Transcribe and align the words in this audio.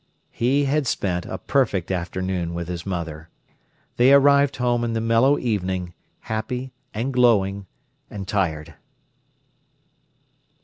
He 0.31 0.65
had 0.65 0.87
spent 0.87 1.27
a 1.27 1.37
perfect 1.37 1.91
afternoon 1.91 2.55
with 2.55 2.67
his 2.67 2.87
mother. 2.87 3.29
They 3.97 4.11
arrived 4.11 4.55
home 4.55 4.83
in 4.83 4.93
the 4.93 4.99
mellow 4.99 5.37
evening, 5.37 5.93
happy, 6.21 6.73
and 6.91 7.13
glowing, 7.13 7.67
and 8.09 8.27
tired. 8.27 8.73